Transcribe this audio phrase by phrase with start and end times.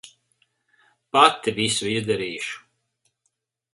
[1.17, 2.59] Pati visu izdarīšu.